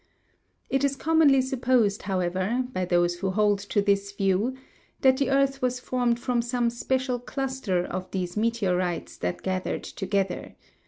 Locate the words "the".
5.17-5.29